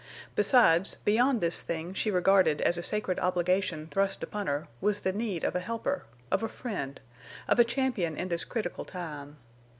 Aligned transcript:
Besides, 0.35 0.95
beyond 1.05 1.41
this 1.41 1.61
thing 1.61 1.93
she 1.93 2.09
regarded 2.09 2.59
as 2.61 2.75
a 2.75 2.81
sacred 2.81 3.19
obligation 3.19 3.85
thrust 3.85 4.23
upon 4.23 4.47
her, 4.47 4.67
was 4.81 5.01
the 5.01 5.13
need 5.13 5.43
of 5.43 5.55
a 5.55 5.59
helper, 5.59 6.05
of 6.31 6.41
a 6.41 6.49
friend, 6.49 6.99
of 7.47 7.59
a 7.59 7.63
champion 7.63 8.17
in 8.17 8.27
this 8.29 8.43
critical 8.43 8.83
time. 8.83 9.37